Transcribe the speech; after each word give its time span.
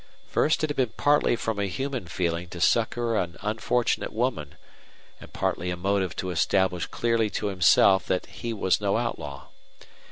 First 0.25 0.63
it 0.63 0.71
had 0.71 0.77
been 0.77 0.93
partly 0.97 1.35
from 1.35 1.59
a 1.59 1.67
human 1.67 2.07
feeling 2.07 2.49
to 2.49 2.59
succor 2.59 3.15
an 3.15 3.37
unfortunate 3.43 4.11
woman, 4.11 4.55
and 5.19 5.31
partly 5.31 5.69
a 5.69 5.77
motive 5.77 6.15
to 6.15 6.31
establish 6.31 6.87
clearly 6.87 7.29
to 7.29 7.49
himself 7.49 8.07
that 8.07 8.25
he 8.25 8.51
was 8.51 8.81
no 8.81 8.97
outlaw. 8.97 9.45